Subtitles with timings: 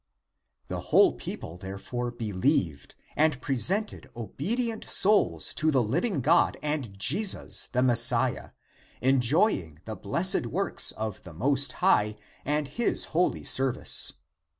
[0.67, 7.67] The whole people therefore believed, and presented obedient souls to the living God and Jesus
[7.67, 8.49] the Messiah,
[8.99, 14.13] enjoying the blessed works of the Most High and his holy service.